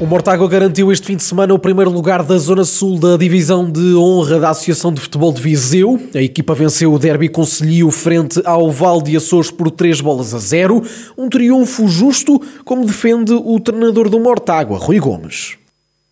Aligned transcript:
O 0.00 0.06
Mortágua 0.06 0.46
garantiu 0.46 0.92
este 0.92 1.04
fim 1.04 1.16
de 1.16 1.24
semana 1.24 1.52
o 1.52 1.58
primeiro 1.58 1.90
lugar 1.90 2.22
da 2.22 2.38
Zona 2.38 2.62
Sul 2.62 3.00
da 3.00 3.16
Divisão 3.16 3.68
de 3.68 3.96
Honra 3.96 4.38
da 4.38 4.50
Associação 4.50 4.92
de 4.92 5.00
Futebol 5.00 5.32
de 5.32 5.42
Viseu. 5.42 5.98
A 6.14 6.22
equipa 6.22 6.54
venceu 6.54 6.92
o 6.92 7.00
derby 7.00 7.28
Conselhio 7.28 7.90
frente 7.90 8.40
ao 8.44 8.70
Val 8.70 9.02
de 9.02 9.16
Açores 9.16 9.50
por 9.50 9.72
3 9.72 10.00
bolas 10.00 10.32
a 10.32 10.38
0. 10.38 10.84
Um 11.16 11.28
triunfo 11.28 11.88
justo, 11.88 12.40
como 12.64 12.86
defende 12.86 13.32
o 13.32 13.58
treinador 13.58 14.08
do 14.08 14.20
Mortágua, 14.20 14.78
Rui 14.78 15.00
Gomes. 15.00 15.58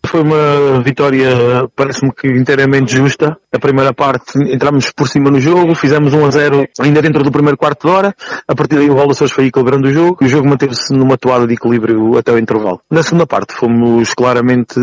Foi 0.07 0.21
uma 0.21 0.81
vitória, 0.81 1.67
parece-me 1.75 2.13
que 2.13 2.27
inteiramente 2.27 2.95
justa. 2.95 3.37
A 3.51 3.59
primeira 3.59 3.93
parte 3.93 4.39
entramos 4.53 4.89
por 4.91 5.07
cima 5.09 5.29
no 5.29 5.39
jogo, 5.39 5.75
fizemos 5.75 6.13
1 6.13 6.25
a 6.25 6.31
0 6.31 6.67
ainda 6.79 7.01
dentro 7.01 7.23
do 7.23 7.31
primeiro 7.31 7.57
quarto 7.57 7.87
de 7.87 7.93
hora. 7.93 8.15
A 8.47 8.55
partir 8.55 8.75
daí 8.75 8.89
o 8.89 8.95
Val 8.95 9.11
Açores 9.11 9.33
foi 9.33 9.47
equilibrando 9.47 9.87
o 9.87 9.91
jogo 9.91 10.17
e 10.21 10.25
o 10.25 10.29
jogo 10.29 10.47
manteve-se 10.47 10.93
numa 10.93 11.17
toada 11.17 11.45
de 11.45 11.55
equilíbrio 11.55 12.17
até 12.17 12.31
o 12.31 12.39
intervalo. 12.39 12.79
Na 12.89 13.03
segunda 13.03 13.27
parte 13.27 13.53
fomos 13.53 14.13
claramente 14.13 14.75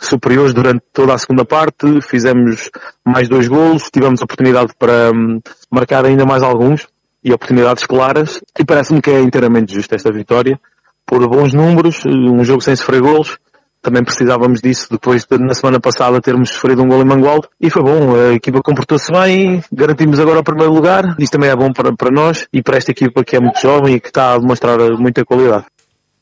superiores 0.00 0.52
durante 0.52 0.82
toda 0.92 1.14
a 1.14 1.18
segunda 1.18 1.46
parte, 1.46 2.02
fizemos 2.02 2.70
mais 3.06 3.28
dois 3.28 3.48
golos, 3.48 3.90
tivemos 3.90 4.20
oportunidade 4.20 4.72
para 4.78 5.12
hum, 5.12 5.40
marcar 5.70 6.04
ainda 6.04 6.26
mais 6.26 6.42
alguns 6.42 6.88
e 7.24 7.32
oportunidades 7.32 7.86
claras 7.86 8.40
e 8.58 8.64
parece-me 8.64 9.00
que 9.00 9.10
é 9.10 9.20
inteiramente 9.20 9.74
justa 9.74 9.94
esta 9.94 10.12
vitória 10.12 10.60
por 11.06 11.26
bons 11.26 11.54
números, 11.54 12.04
um 12.06 12.44
jogo 12.44 12.60
sem 12.60 12.76
sofrer 12.76 13.00
golos 13.00 13.38
também 13.82 14.04
precisávamos 14.04 14.60
disso 14.60 14.86
depois 14.90 15.26
de, 15.26 15.36
na 15.38 15.54
semana 15.54 15.80
passada 15.80 16.20
termos 16.20 16.50
sofrido 16.50 16.82
um 16.82 16.88
gol 16.88 17.02
em 17.02 17.04
Mangualde. 17.04 17.48
E 17.60 17.68
foi 17.68 17.82
bom, 17.82 18.14
a 18.14 18.34
equipa 18.34 18.62
comportou-se 18.62 19.12
bem, 19.12 19.62
garantimos 19.72 20.20
agora 20.20 20.38
o 20.38 20.44
primeiro 20.44 20.72
lugar, 20.72 21.16
isso 21.18 21.32
também 21.32 21.50
é 21.50 21.56
bom 21.56 21.72
para, 21.72 21.92
para 21.94 22.10
nós 22.10 22.46
e 22.52 22.62
para 22.62 22.76
esta 22.76 22.92
equipa 22.92 23.24
que 23.24 23.36
é 23.36 23.40
muito 23.40 23.60
jovem 23.60 23.96
e 23.96 24.00
que 24.00 24.08
está 24.08 24.34
a 24.34 24.38
demonstrar 24.38 24.78
muita 24.98 25.24
qualidade. 25.24 25.64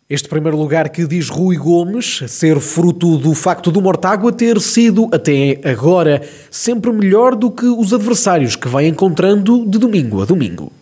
Este 0.08 0.28
primeiro 0.28 0.56
lugar 0.56 0.88
que 0.88 1.06
diz 1.06 1.28
Rui 1.28 1.56
Gomes 1.56 2.24
ser 2.26 2.58
fruto 2.58 3.16
do 3.16 3.32
facto 3.32 3.70
do 3.70 3.80
Mortágua 3.80 4.32
ter 4.32 4.58
sido, 4.60 5.08
até 5.12 5.60
agora, 5.64 6.20
sempre 6.50 6.90
melhor 6.90 7.36
do 7.36 7.48
que 7.48 7.66
os 7.66 7.94
adversários 7.94 8.56
que 8.56 8.66
vai 8.66 8.88
encontrando 8.88 9.64
de 9.64 9.78
domingo 9.78 10.20
a 10.20 10.24
domingo 10.24 10.72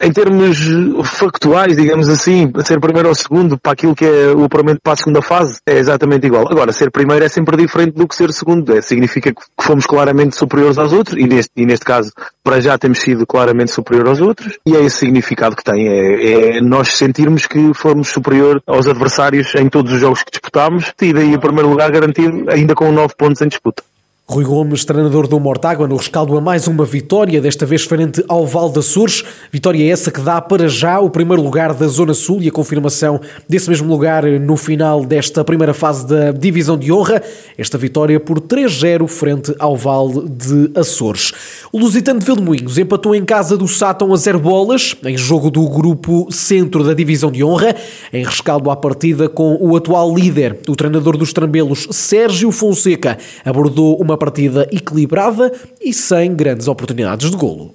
em 0.00 0.10
termos 0.12 0.58
factuais, 1.04 1.76
digamos 1.76 2.08
assim, 2.08 2.50
ser 2.64 2.80
primeiro 2.80 3.08
ou 3.08 3.14
segundo 3.14 3.58
para 3.58 3.72
aquilo 3.72 3.94
que 3.94 4.04
é 4.04 4.32
o 4.34 4.44
apuramento 4.44 4.80
para 4.82 4.94
a 4.94 4.96
segunda 4.96 5.20
fase, 5.20 5.60
é 5.66 5.78
exatamente 5.78 6.26
igual. 6.26 6.46
Agora, 6.50 6.72
ser 6.72 6.90
primeiro 6.90 7.24
é 7.24 7.28
sempre 7.28 7.56
diferente 7.56 7.94
do 7.94 8.08
que 8.08 8.14
ser 8.14 8.32
segundo. 8.32 8.74
É, 8.74 8.80
significa 8.80 9.32
que 9.32 9.40
fomos 9.60 9.84
claramente 9.84 10.36
superiores 10.36 10.78
aos 10.78 10.92
outros, 10.92 11.18
e 11.18 11.26
neste, 11.26 11.50
e 11.54 11.66
neste 11.66 11.84
caso, 11.84 12.10
para 12.42 12.60
já 12.60 12.78
temos 12.78 13.00
sido 13.00 13.26
claramente 13.26 13.70
superior 13.70 14.08
aos 14.08 14.20
outros, 14.20 14.58
e 14.66 14.74
é 14.74 14.80
esse 14.80 14.96
significado 14.96 15.54
que 15.54 15.64
tem. 15.64 15.86
É, 15.86 16.56
é 16.56 16.60
nós 16.60 16.88
sentirmos 16.88 17.46
que 17.46 17.72
fomos 17.74 18.08
superior 18.08 18.62
aos 18.66 18.86
adversários 18.86 19.54
em 19.54 19.68
todos 19.68 19.92
os 19.92 20.00
jogos 20.00 20.22
que 20.22 20.30
disputámos, 20.30 20.92
e 21.00 21.12
daí 21.12 21.34
o 21.34 21.40
primeiro 21.40 21.68
lugar 21.68 21.90
garantido, 21.90 22.44
ainda 22.48 22.74
com 22.74 22.90
nove 22.90 23.14
pontos 23.16 23.42
em 23.42 23.48
disputa. 23.48 23.82
Rui 24.30 24.44
Gomes, 24.44 24.84
treinador 24.84 25.26
do 25.26 25.40
Mortágua, 25.40 25.88
no 25.88 25.96
rescaldo 25.96 26.38
a 26.38 26.40
mais 26.40 26.68
uma 26.68 26.84
vitória, 26.84 27.40
desta 27.40 27.66
vez 27.66 27.82
frente 27.82 28.24
ao 28.28 28.46
Val 28.46 28.70
de 28.70 28.78
Açores. 28.78 29.24
Vitória 29.50 29.92
essa 29.92 30.08
que 30.08 30.20
dá 30.20 30.40
para 30.40 30.68
já 30.68 31.00
o 31.00 31.10
primeiro 31.10 31.42
lugar 31.42 31.74
da 31.74 31.88
Zona 31.88 32.14
Sul 32.14 32.40
e 32.40 32.46
a 32.46 32.52
confirmação 32.52 33.20
desse 33.48 33.68
mesmo 33.68 33.88
lugar 33.88 34.22
no 34.24 34.56
final 34.56 35.04
desta 35.04 35.42
primeira 35.44 35.74
fase 35.74 36.06
da 36.06 36.30
Divisão 36.30 36.78
de 36.78 36.92
Honra. 36.92 37.20
Esta 37.58 37.76
vitória 37.76 38.20
por 38.20 38.40
3-0 38.40 39.08
frente 39.08 39.52
ao 39.58 39.76
Val 39.76 40.08
de 40.22 40.70
Açores. 40.76 41.32
O 41.72 41.80
Lusitano 41.80 42.20
de 42.20 42.26
Vilmoinhos 42.26 42.78
empatou 42.78 43.16
em 43.16 43.24
casa 43.24 43.56
do 43.56 43.66
Sátão 43.66 44.12
a 44.12 44.16
zero 44.16 44.38
bolas, 44.38 44.94
em 45.04 45.18
jogo 45.18 45.50
do 45.50 45.68
grupo 45.68 46.28
centro 46.30 46.84
da 46.84 46.94
Divisão 46.94 47.32
de 47.32 47.42
Honra, 47.42 47.74
em 48.12 48.24
rescaldo 48.24 48.70
à 48.70 48.76
partida 48.76 49.28
com 49.28 49.58
o 49.60 49.76
atual 49.76 50.14
líder, 50.14 50.60
o 50.68 50.76
treinador 50.76 51.16
dos 51.16 51.32
Trambelos, 51.32 51.88
Sérgio 51.90 52.52
Fonseca, 52.52 53.18
abordou 53.44 54.00
uma 54.00 54.19
partida 54.20 54.68
equilibrada 54.70 55.50
e 55.80 55.92
sem 55.92 56.36
grandes 56.36 56.68
oportunidades 56.68 57.30
de 57.30 57.36
golo. 57.36 57.74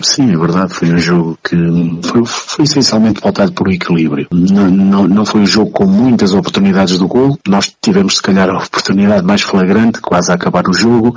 Sim, 0.00 0.32
é 0.32 0.36
verdade. 0.38 0.72
Foi 0.72 0.88
um 0.90 0.98
jogo 0.98 1.38
que 1.44 1.56
foi, 2.02 2.24
foi 2.24 2.64
essencialmente 2.64 3.20
pautado 3.20 3.52
por 3.52 3.70
equilíbrio. 3.70 4.26
Não, 4.32 4.70
não, 4.70 5.06
não, 5.06 5.26
foi 5.26 5.42
um 5.42 5.46
jogo 5.46 5.70
com 5.70 5.84
muitas 5.84 6.32
oportunidades 6.32 6.96
do 6.96 7.06
gol. 7.06 7.38
Nós 7.46 7.74
tivemos, 7.80 8.16
se 8.16 8.22
calhar, 8.22 8.48
a 8.48 8.56
oportunidade 8.56 9.26
mais 9.26 9.42
flagrante, 9.42 10.00
quase 10.00 10.30
a 10.30 10.34
acabar 10.34 10.66
o 10.66 10.72
jogo, 10.72 11.14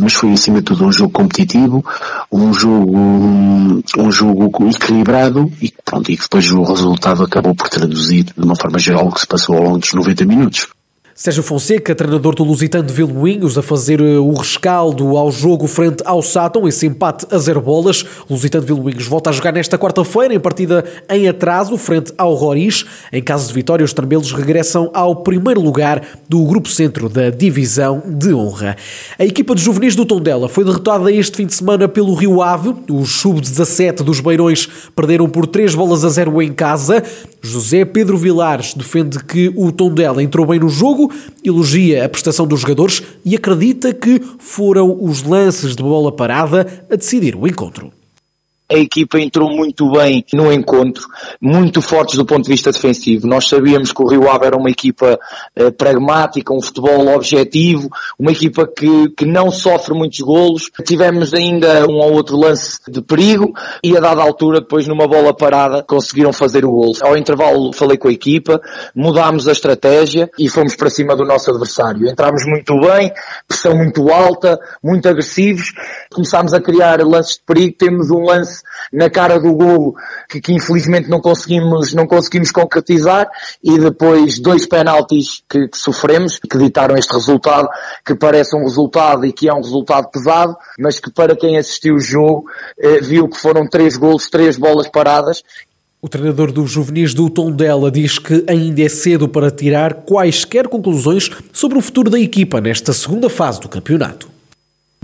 mas 0.00 0.14
foi, 0.14 0.32
acima 0.32 0.58
de 0.58 0.64
tudo, 0.64 0.86
um 0.86 0.92
jogo 0.92 1.12
competitivo, 1.12 1.84
um 2.30 2.52
jogo, 2.54 2.96
um 2.96 4.10
jogo 4.10 4.68
equilibrado 4.70 5.52
e, 5.60 5.72
pronto, 5.84 6.10
e 6.10 6.16
depois 6.16 6.50
o 6.50 6.62
resultado 6.62 7.22
acabou 7.22 7.54
por 7.54 7.68
traduzir, 7.68 8.24
de 8.24 8.42
uma 8.42 8.56
forma 8.56 8.78
geral, 8.78 9.06
o 9.06 9.12
que 9.12 9.20
se 9.20 9.26
passou 9.26 9.56
ao 9.56 9.64
longo 9.64 9.78
dos 9.78 9.92
90 9.92 10.24
minutos. 10.24 10.66
Sérgio 11.22 11.44
Fonseca, 11.44 11.94
treinador 11.94 12.34
do 12.34 12.42
Lusitano 12.42 12.82
de 12.82 12.92
Vilmoinhos, 12.92 13.56
a 13.56 13.62
fazer 13.62 14.00
eh, 14.00 14.18
o 14.18 14.32
rescaldo 14.32 15.16
ao 15.16 15.30
jogo 15.30 15.68
frente 15.68 16.02
ao 16.04 16.20
Sátão, 16.20 16.66
esse 16.66 16.84
empate 16.84 17.24
a 17.30 17.38
zero 17.38 17.60
bolas. 17.60 18.04
O 18.28 18.32
Lusitano 18.32 18.66
de 18.66 18.72
Vilmoinhos 18.74 19.06
volta 19.06 19.30
a 19.30 19.32
jogar 19.32 19.52
nesta 19.52 19.78
quarta-feira, 19.78 20.34
em 20.34 20.40
partida 20.40 20.84
em 21.08 21.28
atraso, 21.28 21.76
frente 21.76 22.12
ao 22.18 22.34
Roriz. 22.34 22.84
Em 23.12 23.22
caso 23.22 23.46
de 23.46 23.54
vitória, 23.54 23.84
os 23.84 23.92
trambelos 23.92 24.32
regressam 24.32 24.90
ao 24.92 25.14
primeiro 25.14 25.60
lugar 25.60 26.02
do 26.28 26.44
Grupo 26.44 26.68
Centro 26.68 27.08
da 27.08 27.30
Divisão 27.30 28.02
de 28.04 28.34
Honra. 28.34 28.76
A 29.16 29.24
equipa 29.24 29.54
de 29.54 29.62
juvenis 29.62 29.94
do 29.94 30.04
Tondela 30.04 30.48
foi 30.48 30.64
derrotada 30.64 31.12
este 31.12 31.36
fim 31.36 31.46
de 31.46 31.54
semana 31.54 31.86
pelo 31.86 32.14
Rio 32.14 32.42
Ave. 32.42 32.74
Os 32.90 33.20
sub-17 33.20 34.02
dos 34.02 34.18
Beirões 34.18 34.68
perderam 34.96 35.28
por 35.28 35.46
3 35.46 35.72
bolas 35.76 36.04
a 36.04 36.08
zero 36.08 36.42
em 36.42 36.52
casa. 36.52 37.00
José 37.42 37.84
Pedro 37.84 38.16
Vilares 38.16 38.72
defende 38.74 39.22
que 39.24 39.52
o 39.56 39.72
Tondela 39.72 40.22
entrou 40.22 40.46
bem 40.46 40.60
no 40.60 40.68
jogo, 40.68 40.92
jogo, 40.92 41.12
elogia 41.44 42.04
a 42.04 42.08
prestação 42.08 42.46
dos 42.46 42.60
jogadores 42.60 43.02
e 43.24 43.34
acredita 43.34 43.92
que 43.92 44.20
foram 44.38 44.98
os 45.00 45.22
lances 45.22 45.74
de 45.74 45.82
bola 45.82 46.12
parada 46.12 46.84
a 46.90 46.96
decidir 46.96 47.36
o 47.36 47.46
encontro 47.46 47.92
a 48.72 48.78
equipa 48.78 49.20
entrou 49.20 49.50
muito 49.50 49.90
bem 49.92 50.24
no 50.32 50.50
encontro, 50.50 51.06
muito 51.40 51.82
fortes 51.82 52.16
do 52.16 52.24
ponto 52.24 52.44
de 52.44 52.50
vista 52.50 52.72
defensivo. 52.72 53.26
Nós 53.26 53.46
sabíamos 53.46 53.92
que 53.92 54.02
o 54.02 54.08
Rio 54.08 54.30
Ave 54.30 54.46
era 54.46 54.56
uma 54.56 54.70
equipa 54.70 55.18
eh, 55.54 55.70
pragmática, 55.70 56.54
um 56.54 56.60
futebol 56.60 57.14
objetivo, 57.14 57.90
uma 58.18 58.32
equipa 58.32 58.66
que, 58.66 59.10
que 59.10 59.26
não 59.26 59.50
sofre 59.50 59.94
muitos 59.94 60.20
golos. 60.20 60.70
Tivemos 60.86 61.34
ainda 61.34 61.86
um 61.86 61.96
ou 61.96 62.12
outro 62.12 62.36
lance 62.38 62.80
de 62.88 63.02
perigo 63.02 63.52
e 63.84 63.96
a 63.96 64.00
dada 64.00 64.22
altura, 64.22 64.60
depois 64.60 64.86
numa 64.86 65.06
bola 65.06 65.34
parada, 65.34 65.82
conseguiram 65.82 66.32
fazer 66.32 66.64
o 66.64 66.70
gol. 66.70 66.92
Ao 67.02 67.16
intervalo 67.16 67.72
falei 67.72 67.98
com 67.98 68.08
a 68.08 68.12
equipa, 68.12 68.60
mudámos 68.94 69.46
a 69.48 69.52
estratégia 69.52 70.30
e 70.38 70.48
fomos 70.48 70.74
para 70.74 70.88
cima 70.88 71.14
do 71.14 71.24
nosso 71.24 71.50
adversário. 71.50 72.08
Entramos 72.08 72.42
muito 72.46 72.80
bem, 72.80 73.12
pressão 73.46 73.76
muito 73.76 74.10
alta, 74.10 74.58
muito 74.82 75.06
agressivos, 75.08 75.72
começámos 76.12 76.54
a 76.54 76.60
criar 76.60 77.00
lances 77.00 77.34
de 77.34 77.42
perigo, 77.44 77.76
temos 77.76 78.10
um 78.10 78.24
lance 78.24 78.61
na 78.92 79.08
cara 79.08 79.38
do 79.38 79.52
golo 79.54 79.94
que, 80.28 80.40
que, 80.40 80.52
infelizmente 80.52 81.08
não 81.08 81.20
conseguimos, 81.20 81.92
não 81.92 82.06
conseguimos 82.06 82.50
concretizar 82.50 83.28
e 83.62 83.78
depois 83.78 84.38
dois 84.38 84.66
penaltis 84.66 85.42
que, 85.48 85.68
que, 85.68 85.78
sofremos 85.78 86.38
que 86.38 86.58
ditaram 86.58 86.96
este 86.96 87.12
resultado 87.12 87.68
que 88.04 88.14
parece 88.14 88.56
um 88.56 88.62
resultado 88.62 89.24
e 89.24 89.32
que 89.32 89.48
é 89.48 89.52
um 89.52 89.60
resultado 89.60 90.10
pesado, 90.10 90.56
mas 90.78 90.98
que 90.98 91.10
para 91.10 91.36
quem 91.36 91.56
assistiu 91.56 91.94
o 91.94 92.00
jogo 92.00 92.44
eh, 92.78 93.00
viu 93.00 93.28
que 93.28 93.38
foram 93.38 93.66
três 93.66 93.96
golos, 93.96 94.28
três 94.28 94.56
bolas 94.56 94.88
paradas. 94.88 95.42
O 96.00 96.08
treinador 96.08 96.50
dos 96.50 96.70
juvenis 96.70 97.14
do 97.14 97.30
Tondela 97.30 97.88
diz 97.90 98.18
que 98.18 98.44
ainda 98.48 98.82
é 98.82 98.88
cedo 98.88 99.28
para 99.28 99.50
tirar 99.52 99.94
quaisquer 100.02 100.66
conclusões 100.66 101.30
sobre 101.52 101.78
o 101.78 101.80
futuro 101.80 102.10
da 102.10 102.18
equipa 102.18 102.60
nesta 102.60 102.92
segunda 102.92 103.30
fase 103.30 103.60
do 103.60 103.68
campeonato 103.68 104.31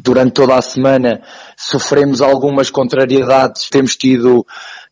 durante 0.02 0.32
toda 0.32 0.56
a 0.56 0.62
semana 0.62 1.20
sofremos 1.56 2.20
algumas 2.20 2.70
contrariedades, 2.70 3.68
temos 3.68 3.96
tido 3.96 4.46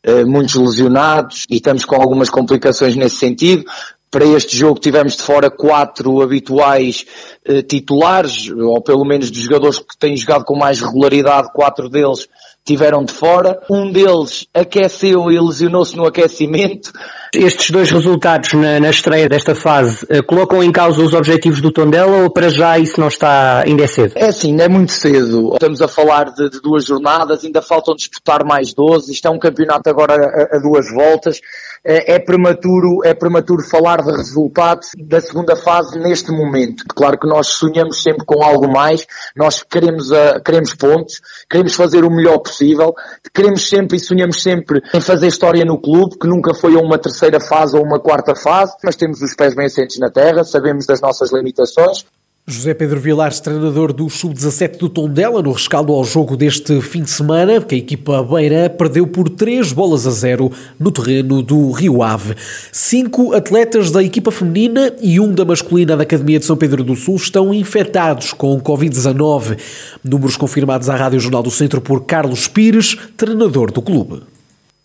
uh, 0.06 0.26
muitos 0.26 0.54
lesionados 0.54 1.44
e 1.48 1.56
estamos 1.56 1.84
com 1.84 1.96
algumas 1.96 2.28
complicações 2.28 2.96
nesse 2.96 3.16
sentido. 3.16 3.64
Para 4.10 4.24
este 4.24 4.56
jogo 4.56 4.78
tivemos 4.78 5.16
de 5.16 5.22
fora 5.22 5.50
quatro 5.50 6.22
habituais 6.22 7.04
uh, 7.48 7.62
titulares, 7.62 8.48
ou 8.50 8.80
pelo 8.80 9.04
menos 9.04 9.30
dos 9.30 9.40
jogadores 9.40 9.78
que 9.78 9.96
têm 9.98 10.16
jogado 10.16 10.44
com 10.44 10.56
mais 10.56 10.80
regularidade, 10.80 11.52
quatro 11.52 11.88
deles 11.88 12.28
tiveram 12.66 13.04
de 13.04 13.12
fora. 13.12 13.60
Um 13.70 13.90
deles 13.90 14.46
aqueceu 14.52 15.30
e 15.30 15.38
lesionou-se 15.38 15.96
no 15.96 16.04
aquecimento. 16.04 16.92
Estes 17.32 17.70
dois 17.70 17.90
resultados 17.90 18.52
na, 18.54 18.80
na 18.80 18.90
estreia 18.90 19.28
desta 19.28 19.54
fase 19.54 20.04
uh, 20.04 20.22
colocam 20.26 20.62
em 20.62 20.72
causa 20.72 21.00
os 21.00 21.14
objetivos 21.14 21.60
do 21.60 21.70
Tondela 21.70 22.24
ou 22.24 22.30
para 22.30 22.48
já 22.48 22.78
isso 22.78 22.98
não 22.98 23.08
está, 23.08 23.62
ainda 23.64 23.84
é 23.84 23.86
cedo? 23.86 24.12
É 24.16 24.32
sim, 24.32 24.60
é 24.60 24.68
muito 24.68 24.92
cedo. 24.92 25.52
Estamos 25.52 25.80
a 25.80 25.88
falar 25.88 26.32
de, 26.32 26.50
de 26.50 26.60
duas 26.60 26.84
jornadas, 26.84 27.44
ainda 27.44 27.62
faltam 27.62 27.94
disputar 27.94 28.44
mais 28.44 28.74
12. 28.74 29.12
Isto 29.12 29.28
é 29.28 29.30
um 29.30 29.38
campeonato 29.38 29.88
agora 29.88 30.14
a, 30.14 30.56
a 30.56 30.58
duas 30.58 30.90
voltas. 30.92 31.40
É, 31.86 32.14
é, 32.14 32.18
prematuro, 32.18 32.98
é 33.04 33.14
prematuro 33.14 33.62
falar 33.62 34.02
de 34.02 34.10
resultados 34.10 34.88
da 34.98 35.20
segunda 35.20 35.54
fase 35.54 35.96
neste 35.98 36.32
momento. 36.32 36.84
Claro 36.88 37.16
que 37.16 37.28
nós 37.28 37.46
sonhamos 37.46 38.02
sempre 38.02 38.24
com 38.26 38.42
algo 38.42 38.68
mais, 38.68 39.06
nós 39.36 39.62
queremos, 39.62 40.10
uh, 40.10 40.42
queremos 40.44 40.74
pontos, 40.74 41.20
queremos 41.48 41.74
fazer 41.74 42.04
o 42.04 42.10
melhor 42.10 42.38
possível, 42.38 42.92
queremos 43.32 43.68
sempre 43.68 43.98
e 43.98 44.00
sonhamos 44.00 44.42
sempre 44.42 44.82
em 44.92 45.00
fazer 45.00 45.28
história 45.28 45.64
no 45.64 45.80
clube, 45.80 46.18
que 46.18 46.26
nunca 46.26 46.52
foi 46.54 46.74
uma 46.74 46.98
terceira 46.98 47.38
fase 47.38 47.76
ou 47.76 47.84
uma 47.84 48.00
quarta 48.00 48.34
fase, 48.34 48.74
mas 48.82 48.96
temos 48.96 49.22
os 49.22 49.34
pés 49.36 49.54
bem 49.54 49.66
assentes 49.66 49.98
na 49.98 50.10
terra, 50.10 50.42
sabemos 50.42 50.86
das 50.86 51.00
nossas 51.00 51.32
limitações, 51.32 52.04
José 52.48 52.74
Pedro 52.74 53.00
Vilares, 53.00 53.40
treinador 53.40 53.92
do 53.92 54.08
Sub-17 54.08 54.78
do 54.78 54.88
Tondela, 54.88 55.42
no 55.42 55.50
rescaldo 55.50 55.92
ao 55.92 56.04
jogo 56.04 56.36
deste 56.36 56.80
fim 56.80 57.02
de 57.02 57.10
semana, 57.10 57.60
que 57.60 57.74
a 57.74 57.78
equipa 57.78 58.22
beira 58.22 58.70
perdeu 58.70 59.04
por 59.04 59.28
3 59.28 59.72
bolas 59.72 60.06
a 60.06 60.12
0 60.12 60.52
no 60.78 60.92
terreno 60.92 61.42
do 61.42 61.72
Rio 61.72 62.04
Ave. 62.04 62.36
Cinco 62.70 63.34
atletas 63.34 63.90
da 63.90 64.00
equipa 64.00 64.30
feminina 64.30 64.92
e 65.02 65.18
um 65.18 65.34
da 65.34 65.44
masculina 65.44 65.96
da 65.96 66.04
Academia 66.04 66.38
de 66.38 66.44
São 66.44 66.56
Pedro 66.56 66.84
do 66.84 66.94
Sul 66.94 67.16
estão 67.16 67.52
infectados 67.52 68.32
com 68.32 68.60
Covid-19. 68.60 69.58
Números 70.04 70.36
confirmados 70.36 70.88
à 70.88 70.94
Rádio 70.94 71.18
Jornal 71.18 71.42
do 71.42 71.50
Centro 71.50 71.80
por 71.80 72.04
Carlos 72.04 72.46
Pires, 72.46 72.96
treinador 73.16 73.72
do 73.72 73.82
clube. 73.82 74.22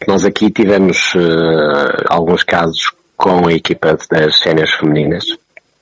Nós 0.07 0.25
aqui 0.25 0.49
tivemos 0.49 1.13
uh, 1.13 2.07
alguns 2.09 2.41
casos 2.41 2.91
com 3.15 3.47
a 3.47 3.53
equipa 3.53 3.95
das 4.09 4.39
séniores 4.39 4.73
femininas 4.73 5.25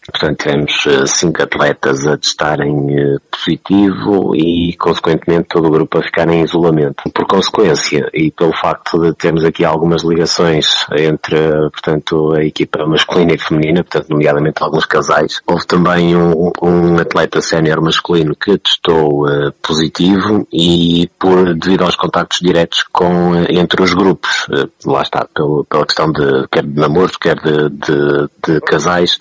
Portanto, 0.05 0.43
tivemos 0.43 0.85
eh, 0.87 1.05
cinco 1.05 1.43
atletas 1.43 2.05
a 2.07 2.17
testarem 2.17 2.99
eh, 2.99 3.17
positivo 3.31 4.35
e, 4.35 4.75
consequentemente, 4.77 5.49
todo 5.49 5.67
o 5.67 5.71
grupo 5.71 5.99
a 5.99 6.03
ficar 6.03 6.27
em 6.29 6.43
isolamento. 6.43 7.03
Por 7.13 7.27
consequência, 7.27 8.09
e 8.13 8.31
pelo 8.31 8.53
facto 8.53 8.99
de 8.99 9.13
termos 9.13 9.43
aqui 9.43 9.63
algumas 9.63 10.03
ligações 10.03 10.85
entre, 10.97 11.37
portanto, 11.71 12.33
a 12.35 12.43
equipa 12.43 12.85
masculina 12.85 13.33
e 13.33 13.37
feminina, 13.37 13.83
portanto, 13.83 14.09
nomeadamente 14.09 14.63
alguns 14.63 14.85
casais, 14.85 15.41
houve 15.45 15.65
também 15.67 16.15
um, 16.15 16.51
um 16.61 16.97
atleta 16.97 17.41
sénior 17.41 17.81
masculino 17.81 18.35
que 18.35 18.57
testou 18.57 19.27
uh, 19.27 19.51
positivo 19.61 20.47
e, 20.51 21.09
por, 21.19 21.53
devido 21.55 21.83
aos 21.83 21.95
contactos 21.95 22.39
diretos 22.41 22.83
com, 22.91 23.35
entre 23.49 23.81
os 23.81 23.93
grupos, 23.93 24.47
uh, 24.49 24.91
lá 24.91 25.01
está, 25.01 25.27
pelo, 25.33 25.65
pela 25.65 25.85
questão 25.85 26.11
de, 26.11 26.47
quer 26.51 26.63
de 26.63 26.79
namoro, 26.79 27.11
quer 27.19 27.35
de, 27.35 27.69
de, 27.69 28.29
de 28.47 28.61
casais, 28.61 29.17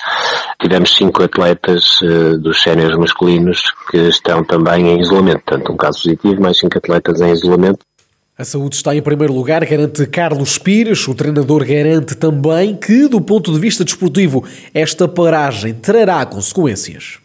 tivemos 0.69 0.95
cinco 0.95 1.23
atletas 1.23 2.01
uh, 2.03 2.39
dos 2.39 2.63
séniores 2.63 2.97
masculinos 2.97 3.63
que 3.91 3.97
estão 4.09 4.45
também 4.45 4.89
em 4.89 5.01
isolamento. 5.01 5.43
Portanto, 5.45 5.73
um 5.73 5.77
caso 5.77 6.03
positivo, 6.03 6.43
mais 6.43 6.59
cinco 6.59 6.77
atletas 6.77 7.21
em 7.21 7.33
isolamento. 7.33 7.79
A 8.37 8.45
saúde 8.45 8.77
está 8.77 8.95
em 8.95 9.03
primeiro 9.03 9.33
lugar, 9.33 9.65
garante 9.65 10.07
Carlos 10.07 10.59
Pires. 10.59 11.09
O 11.09 11.15
treinador 11.15 11.65
garante 11.65 12.15
também 12.15 12.77
que, 12.77 13.09
do 13.09 13.21
ponto 13.21 13.53
de 13.53 13.59
vista 13.59 13.85
desportivo, 13.85 14.45
esta 14.73 15.09
paragem 15.09 15.75
trará 15.75 16.25
consequências 16.25 17.19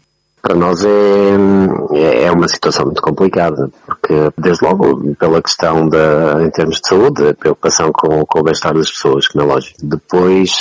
para 0.43 0.55
nós 0.55 0.83
é, 0.83 2.25
é 2.25 2.31
uma 2.31 2.49
situação 2.49 2.85
muito 2.85 3.01
complicada, 3.01 3.71
porque 3.85 4.13
desde 4.37 4.65
logo 4.65 5.15
pela 5.15 5.41
questão 5.41 5.87
da, 5.87 6.43
em 6.43 6.49
termos 6.49 6.81
de 6.81 6.89
saúde, 6.89 7.29
a 7.29 7.33
preocupação 7.33 7.93
com, 7.93 8.25
com 8.25 8.39
o 8.39 8.43
bem-estar 8.43 8.73
das 8.73 8.91
pessoas, 8.91 9.25
não 9.33 9.45
é 9.45 9.47
lógico. 9.47 9.77
Depois, 9.81 10.51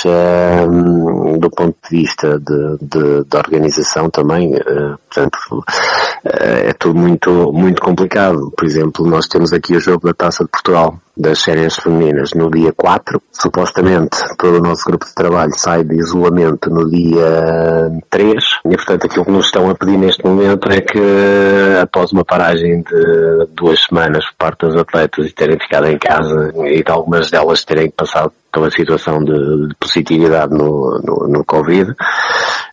um, 0.69 1.37
do 1.37 1.49
ponto 1.49 1.75
de 1.83 1.97
vista 1.97 2.39
de, 2.39 2.77
de, 2.81 3.25
de 3.25 3.37
organização 3.37 4.09
também, 4.09 4.55
uh, 4.55 4.97
portanto, 5.13 5.37
uh, 5.51 5.63
é 6.23 6.71
tudo 6.71 6.97
muito, 6.97 7.51
muito 7.51 7.81
complicado. 7.81 8.53
Por 8.55 8.65
exemplo, 8.65 9.05
nós 9.05 9.27
temos 9.27 9.51
aqui 9.51 9.75
o 9.75 9.81
jogo 9.81 10.07
da 10.07 10.13
Taça 10.13 10.45
de 10.45 10.49
Portugal, 10.49 10.97
das 11.15 11.39
séries 11.39 11.75
femininas 11.75 12.31
no 12.33 12.49
dia 12.49 12.73
4. 12.73 13.21
Supostamente 13.31 14.17
todo 14.37 14.57
o 14.57 14.61
nosso 14.61 14.85
grupo 14.85 15.05
de 15.05 15.13
trabalho 15.13 15.51
sai 15.55 15.83
de 15.83 15.95
isolamento 15.95 16.69
no 16.69 16.89
dia 16.89 17.91
3 18.09 18.43
e 18.65 18.75
portanto 18.75 19.05
aquilo 19.05 19.25
que 19.25 19.31
nos 19.31 19.45
estão 19.45 19.69
a 19.69 19.72
pedir 19.75 19.97
neste 19.97 20.25
momento 20.25 20.71
é 20.71 20.81
que 20.81 20.99
após 21.81 22.11
uma 22.11 22.23
paragem 22.25 22.81
de 22.81 23.47
duas 23.49 23.83
semanas 23.83 24.25
por 24.25 24.35
parte 24.37 24.65
das 24.65 24.75
atletas 24.75 25.27
e 25.27 25.33
terem 25.33 25.59
ficado 25.59 25.87
em 25.87 25.97
casa 25.97 26.51
e 26.65 26.83
de 26.83 26.91
algumas 26.91 27.29
delas 27.29 27.63
terem 27.63 27.89
passado 27.89 28.31
pela 28.51 28.69
situação 28.69 29.23
de, 29.23 29.67
de 29.67 29.75
positividade 29.79 30.53
no, 30.53 31.01
no, 31.03 31.27
no 31.27 31.43
Covid, 31.43 31.91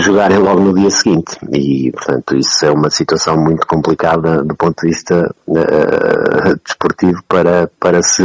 jogarem 0.00 0.38
logo 0.38 0.60
no 0.60 0.74
dia 0.74 0.90
seguinte. 0.90 1.36
E, 1.50 1.90
portanto, 1.92 2.36
isso 2.36 2.64
é 2.66 2.70
uma 2.70 2.90
situação 2.90 3.36
muito 3.36 3.66
complicada 3.66 4.44
do 4.44 4.54
ponto 4.54 4.82
de 4.82 4.88
vista 4.88 5.34
uh, 5.46 6.60
desportivo 6.64 7.22
para, 7.26 7.70
para 7.80 8.02
se, 8.02 8.22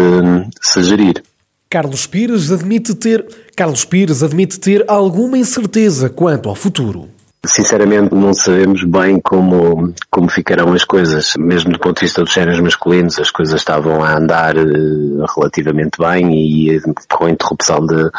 se 0.61 0.83
gerir. 0.83 1.23
Carlos 1.69 2.05
Pires 2.05 2.51
admite 2.51 2.93
ter 2.93 3.25
Carlos 3.55 3.85
Pires 3.85 4.21
admite 4.21 4.59
ter 4.59 4.83
alguma 4.87 5.37
incerteza 5.37 6.09
quanto 6.09 6.49
ao 6.49 6.55
futuro. 6.55 7.14
Sinceramente 7.47 8.13
não 8.13 8.33
sabemos 8.33 8.83
bem 8.83 9.19
como, 9.19 9.93
como 10.09 10.29
ficarão 10.29 10.73
as 10.73 10.83
coisas. 10.83 11.33
Mesmo 11.37 11.71
do 11.71 11.79
ponto 11.79 11.99
de 11.99 12.05
vista 12.05 12.23
dos 12.23 12.33
géneros 12.33 12.59
masculinos, 12.59 13.19
as 13.19 13.31
coisas 13.31 13.59
estavam 13.59 14.03
a 14.03 14.17
andar 14.17 14.55
uh, 14.57 15.25
relativamente 15.35 15.97
bem 15.99 16.33
e 16.33 16.81
com 17.09 17.25
a 17.25 17.29
interrupção 17.29 17.85
de 17.85 18.09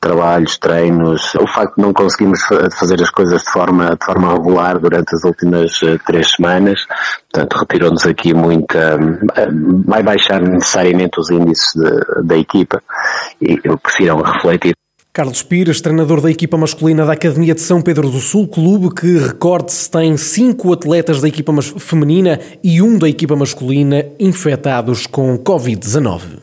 trabalhos, 0.00 0.58
treinos, 0.58 1.34
o 1.34 1.46
facto 1.46 1.76
de 1.76 1.82
não 1.82 1.92
conseguirmos 1.92 2.40
fazer 2.78 3.02
as 3.02 3.10
coisas 3.10 3.42
de 3.42 3.50
forma, 3.50 3.96
de 3.96 4.04
forma 4.04 4.32
regular 4.32 4.78
durante 4.78 5.14
as 5.14 5.24
últimas 5.24 5.80
uh, 5.82 5.98
três 6.06 6.30
semanas, 6.30 6.86
portanto 7.30 7.58
retirou-nos 7.58 8.06
aqui 8.06 8.32
muita, 8.32 8.96
uh, 8.96 9.82
vai 9.86 10.02
baixar 10.02 10.40
necessariamente 10.40 11.20
os 11.20 11.30
índices 11.30 11.72
de, 11.74 12.26
da 12.26 12.36
equipa 12.36 12.82
e 13.40 13.60
eu 13.62 13.76
prefiro 13.78 14.22
refletir 14.22 14.74
Carlos 15.12 15.42
Pires, 15.42 15.80
treinador 15.80 16.20
da 16.20 16.30
equipa 16.30 16.56
masculina 16.56 17.04
da 17.04 17.14
Academia 17.14 17.52
de 17.52 17.60
São 17.60 17.82
Pedro 17.82 18.08
do 18.08 18.20
Sul, 18.20 18.46
clube 18.46 18.94
que, 18.94 19.18
recorde-se, 19.18 19.90
tem 19.90 20.16
cinco 20.16 20.72
atletas 20.72 21.20
da 21.20 21.26
equipa 21.26 21.52
feminina 21.60 22.38
e 22.62 22.80
um 22.80 22.96
da 22.96 23.08
equipa 23.08 23.34
masculina 23.34 24.06
infectados 24.20 25.08
com 25.08 25.36
Covid-19. 25.36 26.40